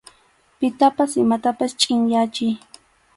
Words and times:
Pitapas 0.59 1.11
imatapas 1.23 1.71
chʼinyachiy. 1.79 2.53